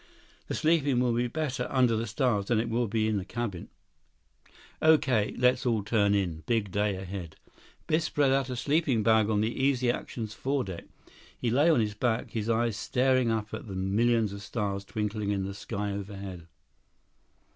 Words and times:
The 0.47 0.55
sleeping 0.55 0.99
will 0.99 1.13
be 1.13 1.27
better 1.27 1.67
under 1.69 1.95
the 1.95 2.07
stars 2.07 2.47
than 2.47 2.59
it 2.59 2.69
will 2.71 2.87
be 2.87 3.07
in 3.07 3.17
the 3.17 3.23
cabin." 3.23 3.69
"Okay, 4.81 5.35
let's 5.37 5.63
all 5.63 5.83
turn 5.83 6.15
in. 6.15 6.41
Big 6.47 6.71
day 6.71 6.95
ahead." 6.95 7.35
Biff 7.85 8.01
spread 8.01 8.31
out 8.31 8.49
a 8.49 8.55
sleeping 8.55 9.03
bag 9.03 9.29
on 9.29 9.41
the 9.41 9.53
Easy 9.63 9.91
Action's 9.91 10.33
foredeck. 10.33 10.85
He 11.37 11.51
lay 11.51 11.69
on 11.69 11.81
his 11.81 11.93
back, 11.93 12.31
his 12.31 12.49
eyes 12.49 12.75
staring 12.77 13.29
up 13.29 13.53
and 13.53 13.67
the 13.67 13.75
millions 13.75 14.33
of 14.33 14.41
stars 14.41 14.85
twinkling 14.85 15.29
in 15.29 15.43
the 15.43 15.53
sky 15.53 15.91
overhead. 15.91 16.47